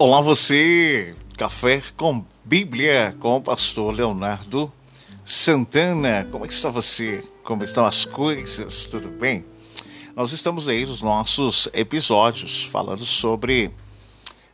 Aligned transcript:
Olá 0.00 0.20
você, 0.20 1.12
Café 1.36 1.82
com 1.96 2.24
Bíblia 2.44 3.16
com 3.18 3.38
o 3.38 3.42
pastor 3.42 3.92
Leonardo 3.92 4.72
Santana. 5.24 6.24
Como 6.30 6.44
é 6.44 6.48
está 6.48 6.70
você? 6.70 7.24
Como 7.42 7.64
estão 7.64 7.84
as 7.84 8.04
coisas? 8.04 8.86
Tudo 8.86 9.08
bem? 9.08 9.44
Nós 10.14 10.30
estamos 10.30 10.68
aí 10.68 10.86
nos 10.86 11.02
nossos 11.02 11.68
episódios 11.72 12.62
falando 12.62 13.04
sobre 13.04 13.72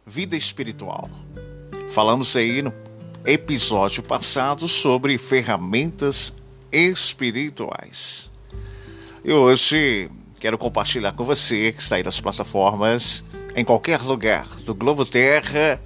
vida 0.06 0.34
espiritual. 0.34 1.10
Falamos 1.90 2.34
aí 2.36 2.62
no 2.62 2.72
episódio 3.26 4.02
passado 4.02 4.66
sobre 4.66 5.18
ferramentas 5.18 6.34
espirituais. 6.72 8.30
E 9.22 9.30
hoje 9.30 10.10
quero 10.40 10.56
compartilhar 10.56 11.12
com 11.12 11.22
você 11.22 11.70
que 11.70 11.82
está 11.82 11.96
aí 11.96 12.02
nas 12.02 12.18
plataformas 12.18 13.22
em 13.54 13.64
qualquer 13.64 14.00
lugar 14.02 14.46
do 14.60 14.74
globo 14.74 15.04
Terra. 15.04 15.80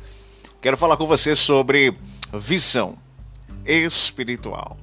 Quero 0.61 0.77
falar 0.77 0.97
com 0.97 1.07
você 1.07 1.35
sobre 1.35 1.95
visão 2.33 2.97
espiritual. 3.65 4.77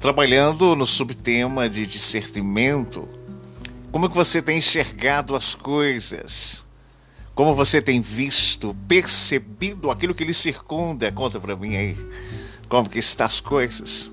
Trabalhando 0.00 0.74
no 0.74 0.86
subtema 0.86 1.68
de 1.68 1.86
discernimento, 1.86 3.08
como 3.92 4.06
é 4.06 4.08
que 4.08 4.14
você 4.14 4.40
tem 4.40 4.58
enxergado 4.58 5.36
as 5.36 5.54
coisas? 5.54 6.66
Como 7.34 7.54
você 7.54 7.80
tem 7.82 8.00
visto, 8.00 8.74
percebido 8.88 9.90
aquilo 9.90 10.14
que 10.14 10.24
lhe 10.24 10.34
circunda? 10.34 11.12
Conta 11.12 11.38
para 11.38 11.56
mim 11.56 11.76
aí. 11.76 11.96
Como 12.68 12.88
que 12.88 12.98
estão 12.98 13.26
as 13.26 13.40
coisas? 13.40 14.10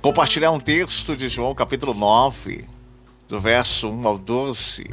Compartilhar 0.00 0.52
um 0.52 0.60
texto 0.60 1.16
de 1.16 1.28
João 1.28 1.54
capítulo 1.54 1.92
9, 1.94 2.64
do 3.28 3.40
verso 3.40 3.88
1 3.88 4.06
ao 4.06 4.16
12 4.16 4.86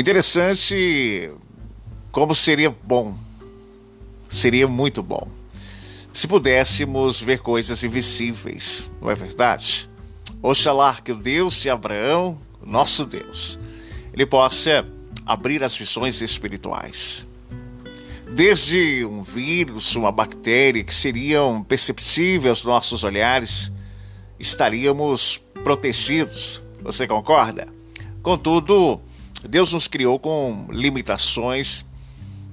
Interessante 0.00 1.30
como 2.10 2.34
seria 2.34 2.70
bom, 2.70 3.14
seria 4.30 4.66
muito 4.66 5.02
bom, 5.02 5.28
se 6.10 6.26
pudéssemos 6.26 7.20
ver 7.20 7.40
coisas 7.40 7.84
invisíveis, 7.84 8.90
não 8.98 9.10
é 9.10 9.14
verdade? 9.14 9.90
Oxalá 10.42 10.98
que 11.04 11.12
o 11.12 11.16
Deus 11.16 11.60
de 11.60 11.68
Abraão, 11.68 12.40
nosso 12.64 13.04
Deus, 13.04 13.58
ele 14.10 14.24
possa 14.24 14.88
abrir 15.26 15.62
as 15.62 15.76
visões 15.76 16.22
espirituais. 16.22 17.26
Desde 18.26 19.04
um 19.04 19.22
vírus, 19.22 19.96
uma 19.96 20.10
bactéria 20.10 20.82
que 20.82 20.94
seriam 20.94 21.62
perceptíveis 21.62 22.48
aos 22.48 22.64
nossos 22.64 23.04
olhares, 23.04 23.70
estaríamos 24.38 25.42
protegidos. 25.62 26.62
Você 26.80 27.06
concorda? 27.06 27.68
Contudo, 28.22 29.02
Deus 29.48 29.72
nos 29.72 29.88
criou 29.88 30.18
com 30.18 30.66
limitações 30.70 31.84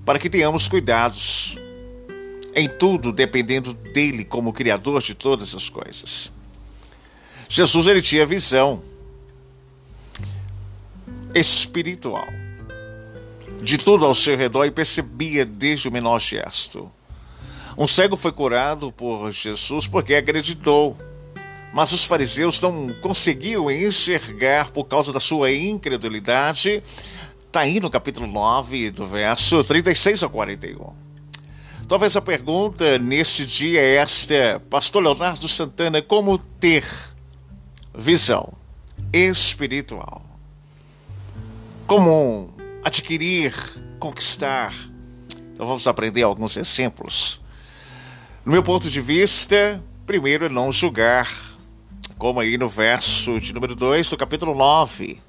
para 0.06 0.20
que 0.20 0.30
tenhamos 0.30 0.68
cuidados 0.68 1.58
em 2.56 2.68
tudo, 2.68 3.12
dependendo 3.12 3.74
dele 3.74 4.24
como 4.24 4.54
criador 4.54 5.02
de 5.02 5.14
todas 5.14 5.54
as 5.54 5.70
coisas. 5.70 6.32
Jesus 7.50 7.88
ele 7.88 8.02
tinha 8.02 8.26
visão 8.26 8.82
espiritual 11.36 12.28
de 13.62 13.78
tudo 13.78 14.06
ao 14.06 14.16
seu 14.16 14.38
redor 14.38 14.66
e 14.66 14.72
percebia 14.72 15.46
desde 15.46 15.88
o 15.88 15.92
menor 15.92 16.20
gesto. 16.20 16.92
Um 17.78 17.88
cego 17.88 18.18
foi 18.18 18.32
curado 18.32 18.92
por 18.92 19.32
Jesus 19.32 19.88
porque 19.88 20.16
acreditou 20.16 20.98
mas 21.78 21.92
os 21.92 22.06
fariseus 22.06 22.60
não 22.60 22.92
conseguiam 23.02 23.70
enxergar 23.70 24.72
por 24.72 24.86
causa 24.86 25.14
da 25.14 25.20
sua 25.20 25.52
incredulidade. 25.52 26.82
Está 27.46 27.60
aí 27.60 27.80
no 27.80 27.88
capítulo 27.88 28.26
9, 28.26 28.90
do 28.90 29.06
verso 29.06 29.64
36 29.64 30.24
a 30.24 30.28
41. 30.28 30.92
Talvez 31.88 32.16
a 32.16 32.22
pergunta 32.22 32.98
neste 32.98 33.46
dia 33.46 33.80
é 33.80 33.98
esta, 33.98 34.60
Pastor 34.72 35.04
Leonardo 35.04 35.48
Santana, 35.48 36.02
como 36.02 36.40
ter 36.40 36.84
visão 37.96 38.52
espiritual? 39.14 40.26
Como 41.86 42.56
adquirir, 42.84 43.54
conquistar? 44.00 44.74
Então 45.54 45.68
vamos 45.68 45.86
aprender 45.86 46.24
alguns 46.24 46.58
exemplos. 46.58 47.40
No 48.44 48.52
meu 48.52 48.64
ponto 48.64 48.90
de 48.90 49.00
vista, 49.00 49.80
primeiro 50.08 50.46
é 50.48 50.50
não 50.50 50.72
julgar 50.72 51.47
como 52.18 52.40
aí 52.40 52.58
no 52.58 52.68
verso 52.68 53.40
de 53.40 53.54
número 53.54 53.76
2 53.76 54.10
do 54.10 54.18
capítulo 54.18 54.56
9. 54.56 55.22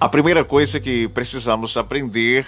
A 0.00 0.08
primeira 0.08 0.44
coisa 0.44 0.80
que 0.80 1.08
precisamos 1.08 1.76
aprender 1.76 2.46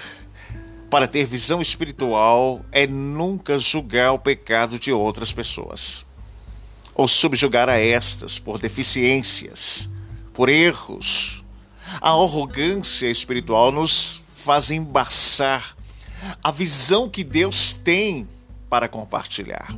para 0.89 1.07
ter 1.07 1.27
visão 1.27 1.61
espiritual 1.61 2.65
é 2.73 2.87
nunca 2.87 3.59
julgar 3.59 4.13
o 4.13 4.19
pecado 4.19 4.79
de 4.79 4.91
outras 4.91 5.33
pessoas, 5.33 6.07
ou 6.95 7.07
subjugar 7.07 7.69
a 7.69 7.79
estas 7.79 8.39
por 8.39 8.59
deficiências, 8.59 9.91
por 10.33 10.49
erros. 10.49 11.45
A 12.01 12.11
arrogância 12.11 13.11
espiritual 13.11 13.71
nos 13.71 14.23
faz 14.35 14.71
embaçar 14.71 15.77
a 16.43 16.51
visão 16.51 17.09
que 17.09 17.23
Deus 17.23 17.75
tem 17.75 18.27
para 18.69 18.89
compartilhar. 18.89 19.75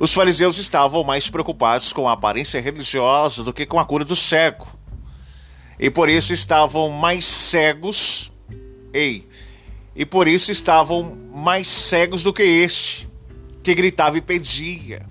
Os 0.00 0.12
fariseus 0.12 0.58
estavam 0.58 1.02
mais 1.02 1.28
preocupados 1.28 1.92
com 1.92 2.08
a 2.08 2.12
aparência 2.12 2.60
religiosa 2.60 3.42
do 3.42 3.52
que 3.52 3.66
com 3.66 3.80
a 3.80 3.84
cura 3.84 4.04
do 4.04 4.14
cego. 4.14 4.66
E 5.78 5.90
por 5.90 6.08
isso 6.08 6.32
estavam 6.32 6.90
mais 6.90 7.24
cegos. 7.24 8.32
Ei, 8.92 9.28
e 9.94 10.06
por 10.06 10.28
isso 10.28 10.52
estavam 10.52 11.18
mais 11.34 11.66
cegos 11.66 12.22
do 12.22 12.32
que 12.32 12.42
este, 12.42 13.08
que 13.62 13.74
gritava 13.74 14.16
e 14.16 14.20
pedia. 14.20 15.04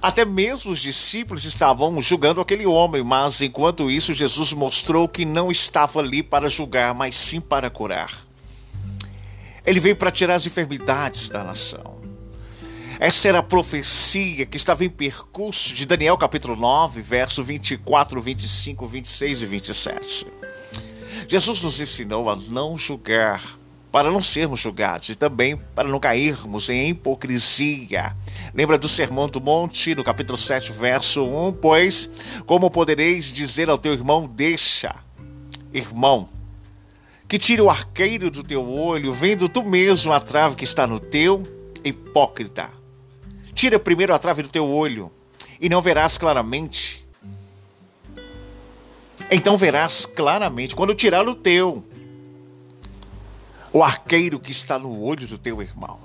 Até 0.00 0.24
mesmo 0.24 0.70
os 0.70 0.80
discípulos 0.80 1.44
estavam 1.44 2.00
julgando 2.00 2.40
aquele 2.40 2.64
homem, 2.64 3.04
mas 3.04 3.42
enquanto 3.42 3.90
isso, 3.90 4.14
Jesus 4.14 4.54
mostrou 4.54 5.06
que 5.06 5.26
não 5.26 5.50
estava 5.50 6.00
ali 6.00 6.22
para 6.22 6.48
julgar, 6.48 6.94
mas 6.94 7.14
sim 7.16 7.40
para 7.40 7.68
curar. 7.68 8.24
Ele 9.66 9.80
veio 9.80 9.96
para 9.96 10.10
tirar 10.10 10.34
as 10.34 10.46
enfermidades 10.46 11.28
da 11.28 11.44
nação. 11.44 12.03
Essa 13.04 13.28
era 13.28 13.40
a 13.40 13.42
profecia 13.42 14.46
que 14.46 14.56
estava 14.56 14.82
em 14.82 14.88
percurso 14.88 15.74
de 15.74 15.84
Daniel 15.84 16.16
capítulo 16.16 16.56
9, 16.56 17.02
verso 17.02 17.44
24, 17.44 18.18
25, 18.18 18.86
26 18.86 19.42
e 19.42 19.44
27. 19.44 20.26
Jesus 21.28 21.60
nos 21.60 21.78
ensinou 21.78 22.30
a 22.30 22.34
não 22.34 22.78
julgar, 22.78 23.58
para 23.92 24.10
não 24.10 24.22
sermos 24.22 24.60
julgados 24.60 25.10
e 25.10 25.14
também 25.14 25.54
para 25.74 25.86
não 25.86 26.00
cairmos 26.00 26.70
em 26.70 26.88
hipocrisia. 26.88 28.16
Lembra 28.54 28.78
do 28.78 28.88
Sermão 28.88 29.28
do 29.28 29.38
Monte, 29.38 29.94
no 29.94 30.02
capítulo 30.02 30.38
7, 30.38 30.72
verso 30.72 31.26
1? 31.26 31.52
Pois, 31.60 32.08
como 32.46 32.70
podereis 32.70 33.30
dizer 33.30 33.68
ao 33.68 33.76
teu 33.76 33.92
irmão, 33.92 34.26
deixa, 34.26 34.94
irmão, 35.74 36.26
que 37.28 37.36
tire 37.36 37.60
o 37.60 37.68
arqueiro 37.68 38.30
do 38.30 38.42
teu 38.42 38.66
olho, 38.66 39.12
vendo 39.12 39.46
tu 39.46 39.62
mesmo 39.62 40.10
a 40.10 40.20
trave 40.20 40.56
que 40.56 40.64
está 40.64 40.86
no 40.86 40.98
teu, 40.98 41.42
hipócrita. 41.84 42.82
Tira 43.64 43.78
primeiro 43.78 44.14
a 44.14 44.18
trave 44.18 44.42
do 44.42 44.50
teu 44.50 44.68
olho, 44.68 45.10
e 45.58 45.70
não 45.70 45.80
verás 45.80 46.18
claramente. 46.18 47.02
Então 49.30 49.56
verás 49.56 50.04
claramente, 50.04 50.76
quando 50.76 50.94
tirar 50.94 51.26
o 51.26 51.34
teu, 51.34 51.82
o 53.72 53.82
arqueiro 53.82 54.38
que 54.38 54.52
está 54.52 54.78
no 54.78 55.00
olho 55.00 55.26
do 55.26 55.38
teu 55.38 55.62
irmão. 55.62 55.98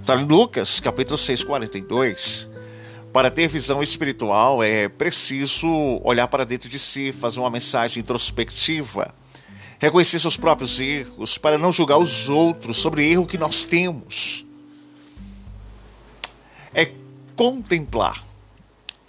Está 0.00 0.14
em 0.14 0.24
Lucas, 0.24 0.78
capítulo 0.78 1.18
6, 1.18 1.42
42. 1.42 2.48
Para 3.12 3.28
ter 3.28 3.48
visão 3.48 3.82
espiritual 3.82 4.62
é 4.62 4.88
preciso 4.88 5.66
olhar 6.04 6.28
para 6.28 6.46
dentro 6.46 6.68
de 6.68 6.78
si, 6.78 7.10
fazer 7.10 7.40
uma 7.40 7.50
mensagem 7.50 8.00
introspectiva, 8.00 9.12
reconhecer 9.80 10.20
seus 10.20 10.36
próprios 10.36 10.78
erros, 10.78 11.38
para 11.38 11.58
não 11.58 11.72
julgar 11.72 11.98
os 11.98 12.28
outros 12.28 12.76
sobre 12.76 13.10
erro 13.10 13.26
que 13.26 13.36
nós 13.36 13.64
temos 13.64 14.46
é 16.78 16.92
contemplar 17.34 18.22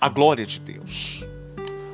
a 0.02 0.10
glória 0.10 0.44
de 0.44 0.60
Deus. 0.60 1.24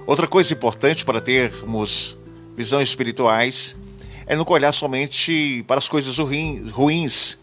Outra 0.07 0.25
coisa 0.25 0.53
importante 0.53 1.03
para 1.03 1.19
termos 1.19 2.17
visões 2.55 2.87
espirituais 2.87 3.75
é 4.25 4.37
não 4.37 4.45
olhar 4.47 4.71
somente 4.71 5.65
para 5.67 5.77
as 5.77 5.89
coisas 5.89 6.17
ruins, 6.17 7.37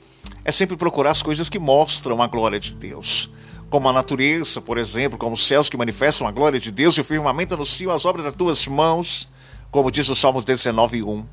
é 0.47 0.51
sempre 0.51 0.79
procurar 0.79 1.11
as 1.11 1.21
coisas 1.21 1.51
que 1.51 1.59
mostram 1.59 2.23
a 2.23 2.27
glória 2.27 2.59
de 2.59 2.73
Deus. 2.73 3.29
Como 3.69 3.87
a 3.87 3.93
natureza, 3.93 4.63
por 4.63 4.79
exemplo, 4.79 5.19
como 5.19 5.35
os 5.35 5.47
céus 5.47 5.69
que 5.69 5.77
manifestam 5.77 6.27
a 6.27 6.31
glória 6.31 6.59
de 6.59 6.71
Deus 6.71 6.97
e 6.97 7.03
o 7.03 7.05
firmamento 7.05 7.53
anunciam 7.53 7.93
as 7.93 8.07
obras 8.07 8.25
das 8.25 8.35
tuas 8.35 8.67
mãos, 8.67 9.29
como 9.71 9.91
diz 9.91 10.09
o 10.09 10.17
Salmo 10.17 10.41
19, 10.41 11.03
1. 11.03 11.27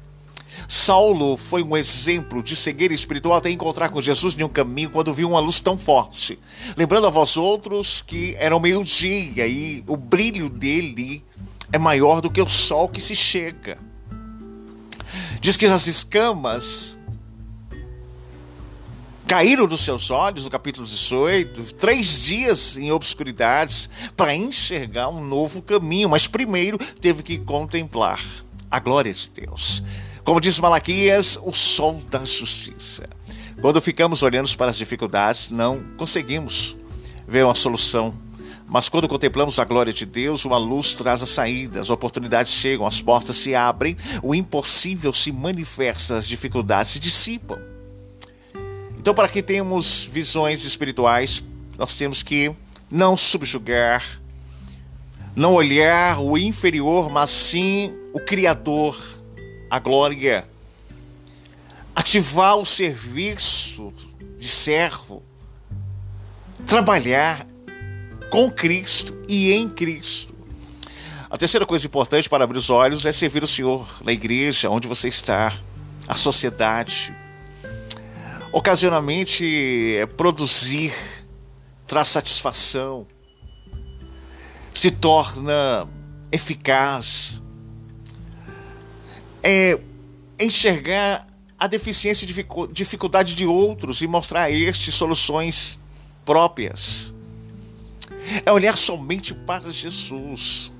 Saulo 0.71 1.35
foi 1.35 1.63
um 1.63 1.75
exemplo 1.75 2.43
de 2.43 2.55
cegueira 2.55 2.93
espiritual 2.93 3.37
até 3.37 3.49
encontrar 3.49 3.89
com 3.89 3.99
Jesus 3.99 4.37
em 4.37 4.43
um 4.43 4.47
caminho 4.47 4.91
quando 4.91 5.11
viu 5.11 5.27
uma 5.27 5.39
luz 5.39 5.59
tão 5.59 5.75
forte. 5.75 6.37
Lembrando 6.77 7.07
a 7.07 7.09
vós 7.09 7.35
outros 7.37 8.03
que 8.03 8.35
era 8.37 8.55
o 8.55 8.59
meio-dia 8.59 9.47
e 9.47 9.83
o 9.87 9.97
brilho 9.97 10.47
dele 10.47 11.25
é 11.73 11.79
maior 11.79 12.21
do 12.21 12.29
que 12.29 12.39
o 12.39 12.47
sol 12.47 12.87
que 12.87 13.01
se 13.01 13.15
chega. 13.15 13.79
Diz 15.41 15.57
que 15.57 15.65
as 15.65 15.87
escamas 15.87 16.99
caíram 19.25 19.65
dos 19.65 19.81
seus 19.81 20.11
olhos, 20.11 20.43
no 20.43 20.51
capítulo 20.51 20.85
18, 20.85 21.73
três 21.75 22.21
dias 22.21 22.77
em 22.77 22.91
obscuridades 22.91 23.89
para 24.15 24.35
enxergar 24.35 25.09
um 25.09 25.25
novo 25.25 25.63
caminho, 25.63 26.09
mas 26.09 26.27
primeiro 26.27 26.77
teve 26.77 27.23
que 27.23 27.39
contemplar 27.39 28.23
a 28.69 28.79
glória 28.79 29.11
de 29.11 29.29
Deus. 29.29 29.81
Como 30.23 30.41
diz 30.41 30.59
Malaquias, 30.59 31.39
o 31.41 31.53
sol 31.53 32.01
da 32.09 32.23
justiça. 32.25 33.09
Quando 33.61 33.81
ficamos 33.81 34.23
olhando 34.23 34.49
para 34.55 34.71
as 34.71 34.77
dificuldades, 34.77 35.49
não 35.49 35.83
conseguimos 35.97 36.77
ver 37.27 37.43
uma 37.43 37.55
solução. 37.55 38.13
Mas 38.67 38.87
quando 38.87 39.07
contemplamos 39.07 39.57
a 39.57 39.65
glória 39.65 39.91
de 39.91 40.05
Deus, 40.05 40.45
uma 40.45 40.57
luz 40.57 40.93
traz 40.93 41.23
a 41.23 41.25
saída, 41.25 41.81
as 41.81 41.89
oportunidades 41.89 42.53
chegam, 42.53 42.85
as 42.85 43.01
portas 43.01 43.35
se 43.35 43.55
abrem, 43.55 43.97
o 44.21 44.35
impossível 44.35 45.11
se 45.11 45.31
manifesta, 45.31 46.17
as 46.17 46.27
dificuldades 46.27 46.91
se 46.91 46.99
dissipam. 46.99 47.59
Então, 48.97 49.13
para 49.13 49.27
que 49.27 49.41
tenhamos 49.41 50.03
visões 50.03 50.65
espirituais, 50.65 51.43
nós 51.77 51.95
temos 51.95 52.21
que 52.21 52.53
não 52.91 53.17
subjugar, 53.17 54.21
não 55.35 55.53
olhar 55.53 56.19
o 56.19 56.37
inferior, 56.37 57.09
mas 57.09 57.31
sim 57.31 57.93
o 58.13 58.19
Criador, 58.19 58.97
a 59.69 59.79
glória. 59.79 60.47
Ativar 61.95 62.57
o 62.57 62.65
serviço 62.65 63.93
de 64.37 64.47
servo, 64.47 65.21
trabalhar 66.65 67.45
com 68.31 68.49
Cristo 68.49 69.17
e 69.27 69.51
em 69.51 69.69
Cristo. 69.69 70.33
A 71.29 71.37
terceira 71.37 71.65
coisa 71.65 71.85
importante 71.85 72.29
para 72.29 72.43
abrir 72.43 72.57
os 72.57 72.69
olhos 72.69 73.05
é 73.05 73.11
servir 73.11 73.43
o 73.43 73.47
Senhor 73.47 73.87
na 74.03 74.11
igreja, 74.11 74.69
onde 74.69 74.87
você 74.87 75.07
está, 75.07 75.53
a 76.07 76.15
sociedade. 76.15 77.13
Ocasionalmente, 78.51 79.95
é 79.97 80.05
produzir 80.05 80.93
traz 81.89 82.07
satisfação, 82.09 83.07
se 84.71 84.91
torna 84.91 85.87
eficaz. 86.31 87.41
É 89.43 89.79
enxergar 90.39 91.27
a 91.57 91.67
deficiência 91.67 92.25
e 92.25 92.71
dificuldade 92.71 93.35
de 93.35 93.45
outros 93.45 94.01
e 94.01 94.07
mostrar 94.07 94.43
a 94.43 94.51
estes 94.51 94.95
soluções 94.95 95.77
próprias 96.25 97.13
é 98.45 98.51
olhar 98.51 98.77
somente 98.77 99.33
para 99.33 99.71
Jesus. 99.71 100.71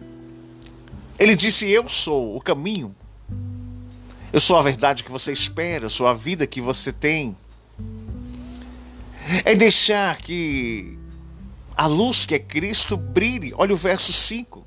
Ele 1.17 1.35
disse: 1.35 1.67
Eu 1.67 1.88
sou 1.88 2.35
o 2.35 2.41
caminho, 2.41 2.95
eu 4.31 4.39
sou 4.39 4.57
a 4.57 4.61
verdade 4.61 5.03
que 5.03 5.11
você 5.11 5.31
espera, 5.31 5.85
eu 5.85 5.89
sou 5.89 6.07
a 6.07 6.13
vida 6.13 6.45
que 6.45 6.61
você 6.61 6.91
tem. 6.91 7.35
É 9.45 9.56
deixar 9.56 10.17
que 10.17 10.97
a 11.75 11.85
luz 11.85 12.25
que 12.25 12.35
é 12.35 12.39
Cristo 12.39 12.97
brilhe. 12.97 13.53
Olha 13.56 13.73
o 13.73 13.77
verso 13.77 14.11
5. 14.11 14.65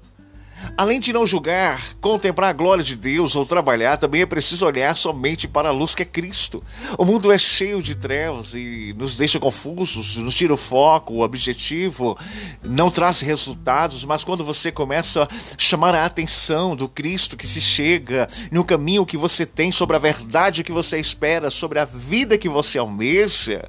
Além 0.77 0.99
de 0.99 1.13
não 1.13 1.27
julgar, 1.27 1.95
contemplar 2.01 2.51
a 2.51 2.53
glória 2.53 2.83
de 2.83 2.97
Deus 2.97 3.37
ou 3.37 3.45
trabalhar, 3.45 3.97
também 3.97 4.23
é 4.23 4.27
preciso 4.27 4.67
olhar 4.67 4.97
somente 4.97 5.47
para 5.47 5.69
a 5.69 5.73
luz 5.73 5.95
que 5.95 6.03
é 6.03 6.07
Cristo. 6.07 6.63
O 6.99 7.05
mundo 7.05 7.31
é 7.31 7.39
cheio 7.39 7.83
de 7.83 7.95
trevas 7.95 8.55
e 8.55 8.95
nos 8.97 9.15
deixa 9.15 9.39
confusos, 9.39 10.17
nos 10.17 10.35
tira 10.35 10.55
o 10.55 10.57
foco, 10.57 11.15
o 11.15 11.23
objetivo, 11.23 12.17
não 12.63 12.91
traz 12.91 13.21
resultados, 13.21 14.05
mas 14.05 14.25
quando 14.25 14.45
você 14.45 14.73
começa 14.73 15.25
a 15.25 15.29
chamar 15.59 15.95
a 15.95 16.05
atenção 16.05 16.75
do 16.75 16.89
Cristo 16.89 17.37
que 17.37 17.47
se 17.47 17.61
chega, 17.61 18.29
no 18.51 18.65
caminho 18.65 19.07
que 19.07 19.17
você 19.17 19.45
tem, 19.45 19.71
sobre 19.71 19.97
a 19.97 20.01
verdade 20.01 20.65
que 20.65 20.73
você 20.73 20.99
espera, 20.99 21.51
sobre 21.51 21.79
a 21.79 21.85
vida 21.85 22.39
que 22.39 22.49
você 22.49 22.79
almeja, 22.79 23.69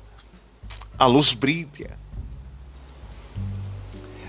a 0.98 1.06
luz 1.06 1.34
brilha. 1.34 2.03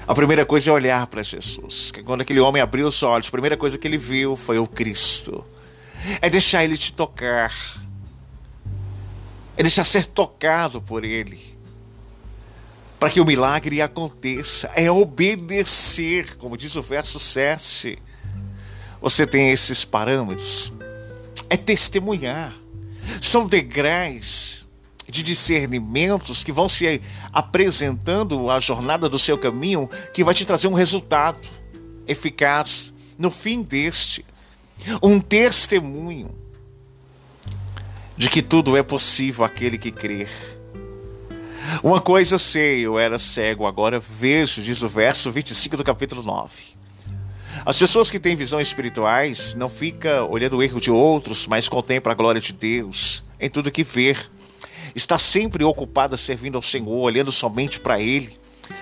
A 0.06 0.15
primeira 0.15 0.45
coisa 0.45 0.69
é 0.69 0.73
olhar 0.73 1.06
para 1.06 1.23
Jesus. 1.23 1.91
Quando 2.05 2.21
aquele 2.21 2.41
homem 2.41 2.61
abriu 2.61 2.87
os 2.87 3.03
olhos, 3.03 3.29
a 3.29 3.31
primeira 3.31 3.56
coisa 3.56 3.79
que 3.79 3.89
ele 3.89 3.97
viu 3.97 4.37
foi 4.37 4.59
o 4.59 4.67
Cristo. 4.67 5.45
É 6.21 6.29
deixar 6.29 6.62
ele 6.62 6.77
te 6.77 6.93
tocar. 6.93 7.55
É 9.56 9.62
deixar 9.62 9.85
ser 9.85 10.05
tocado 10.05 10.83
por 10.83 11.05
ele. 11.05 11.41
Para 12.99 13.09
que 13.09 13.21
o 13.21 13.25
milagre 13.25 13.81
aconteça. 13.81 14.71
É 14.75 14.91
obedecer, 14.91 16.37
como 16.37 16.56
diz 16.56 16.77
o 16.77 16.83
verso 16.83 17.19
7. 17.19 17.99
Você 19.01 19.27
tem 19.27 19.51
esses 19.51 19.87
parâmetros. 19.87 20.71
É 21.49 21.56
testemunhar. 21.56 22.55
São 23.23 23.47
degraus 23.47 24.69
de 25.09 25.23
discernimentos 25.23 26.43
que 26.43 26.53
vão 26.53 26.69
se 26.69 27.01
apresentando 27.33 28.51
à 28.51 28.59
jornada 28.59 29.09
do 29.09 29.19
seu 29.19 29.39
caminho, 29.39 29.89
que 30.12 30.25
vai 30.25 30.35
te 30.35 30.45
trazer 30.45 30.69
um 30.69 30.75
resultado 30.75 31.49
eficaz 32.06 32.93
no 33.19 33.31
fim 33.31 33.62
deste. 33.62 34.25
Um 35.03 35.21
testemunho 35.21 36.35
de 38.17 38.29
que 38.29 38.43
tudo 38.43 38.77
é 38.77 38.83
possível 38.83 39.45
aquele 39.45 39.79
que 39.79 39.91
crer. 39.91 40.29
Uma 41.83 42.01
coisa 42.01 42.39
sei, 42.39 42.81
eu 42.81 42.99
era 42.99 43.19
cego, 43.19 43.67
agora 43.67 43.99
vejo, 43.99 44.62
diz 44.62 44.83
o 44.83 44.89
verso 44.89 45.31
25 45.31 45.77
do 45.77 45.85
capítulo 45.85 46.23
9. 46.23 46.75
As 47.65 47.79
pessoas 47.79 48.11
que 48.11 48.21
têm 48.21 48.37
visões 48.37 48.69
espirituais 48.69 49.55
não 49.55 49.69
ficam 49.69 50.31
olhando 50.31 50.59
o 50.59 50.62
erro 50.62 50.81
de 50.81 50.91
outros, 50.91 51.47
mas 51.47 51.69
contemplam 51.69 52.12
a 52.12 52.15
glória 52.15 52.41
de 52.41 52.53
Deus 52.53 53.25
em 53.41 53.49
tudo 53.49 53.71
que 53.71 53.83
ver 53.83 54.31
está 54.94 55.19
sempre 55.19 55.64
ocupada 55.64 56.17
servindo 56.17 56.56
ao 56.56 56.62
Senhor, 56.62 57.00
olhando 57.00 57.32
somente 57.32 57.81
para 57.81 58.00
Ele, 58.00 58.32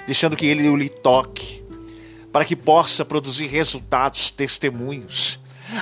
deixando 0.06 0.37
que 0.37 0.47
Ele 0.47 0.75
lhe 0.76 0.88
toque, 0.88 1.62
para 2.31 2.44
que 2.44 2.55
possa 2.55 3.05
produzir 3.05 3.47
resultados, 3.47 4.31
testemunhos. 4.31 5.38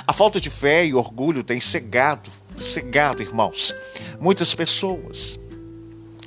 A 0.07 0.13
falta 0.13 0.39
de 0.39 0.49
fé 0.49 0.85
e 0.85 0.93
orgulho 0.93 1.43
tem 1.43 1.59
cegado, 1.59 2.31
cegado, 2.57 3.21
irmãos, 3.21 3.73
muitas 4.19 4.55
pessoas. 4.55 5.39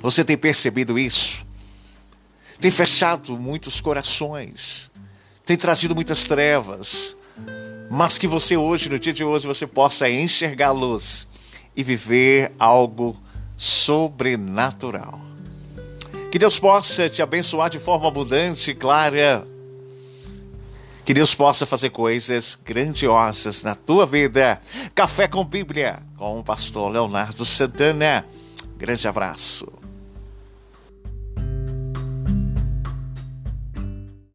Você 0.01 0.23
tem 0.23 0.37
percebido 0.37 0.99
isso? 0.99 1.45
Tem 2.59 2.69
fechado 2.69 3.37
muitos 3.37 3.81
corações, 3.81 4.91
tem 5.45 5.57
trazido 5.57 5.95
muitas 5.95 6.23
trevas, 6.23 7.15
mas 7.89 8.17
que 8.17 8.27
você 8.27 8.55
hoje, 8.55 8.89
no 8.89 8.99
dia 8.99 9.13
de 9.13 9.23
hoje, 9.23 9.47
você 9.47 9.67
possa 9.67 10.09
enxergar 10.09 10.67
a 10.67 10.71
luz 10.71 11.27
e 11.75 11.83
viver 11.83 12.51
algo 12.57 13.15
sobrenatural. 13.57 15.19
Que 16.31 16.39
Deus 16.39 16.59
possa 16.59 17.09
te 17.09 17.21
abençoar 17.21 17.69
de 17.69 17.79
forma 17.79 18.07
abundante 18.07 18.71
e 18.71 18.75
clara. 18.75 19.47
Que 21.05 21.13
Deus 21.13 21.35
possa 21.35 21.65
fazer 21.65 21.91
coisas 21.91 22.57
grandiosas 22.65 23.61
na 23.61 23.75
tua 23.75 24.05
vida. 24.05 24.59
Café 24.93 25.27
com 25.27 25.45
Bíblia, 25.45 25.99
com 26.17 26.39
o 26.39 26.43
pastor 26.43 26.91
Leonardo 26.91 27.45
Santana. 27.45 28.25
Grande 28.77 29.07
abraço. 29.07 29.84